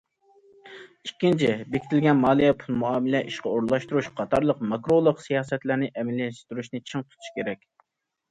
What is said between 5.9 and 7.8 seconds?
ئەمەلىيلەشتۈرۈشنى چىڭ تۇتۇش كېرەك.